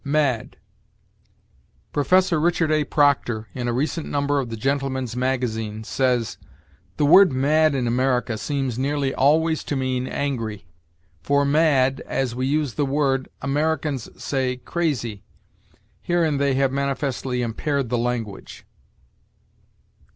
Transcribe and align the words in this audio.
MAD. 0.03 0.57
Professor 1.93 2.39
Richard 2.39 2.71
A. 2.71 2.83
Proctor, 2.85 3.49
in 3.53 3.67
a 3.67 3.71
recent 3.71 4.09
number 4.09 4.39
of 4.39 4.49
"The 4.49 4.57
Gentleman's 4.57 5.15
Magazine," 5.15 5.83
says: 5.83 6.39
"The 6.97 7.05
word 7.05 7.31
mad 7.31 7.75
in 7.75 7.85
America 7.85 8.39
seems 8.39 8.79
nearly 8.79 9.13
always 9.13 9.63
to 9.65 9.75
mean 9.75 10.07
angry. 10.07 10.65
For 11.21 11.45
mad, 11.45 12.01
as 12.07 12.33
we 12.33 12.47
use 12.47 12.73
the 12.73 12.83
word, 12.87 13.29
Americans 13.43 14.09
say 14.19 14.57
crazy. 14.57 15.21
Herein 16.01 16.37
they 16.39 16.55
have 16.55 16.71
manifestly 16.71 17.43
impaired 17.43 17.89
the 17.89 17.97
language." 17.99 18.65